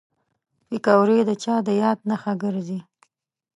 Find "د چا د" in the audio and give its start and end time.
1.29-1.69